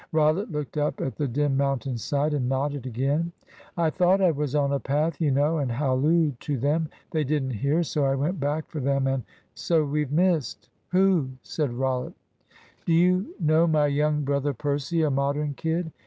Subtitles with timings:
[0.11, 3.31] Rollitt looked up at the dim mountain side and nodded again.
[3.77, 6.89] "I thought I was on a path, you know, and hallooed to them.
[7.11, 9.21] They didn't hear, so I went back for them, and
[9.53, 12.15] so we've missed." "Who!" said Rollitt.
[12.83, 15.91] "Do you know my young brother Percy, a Modern kid?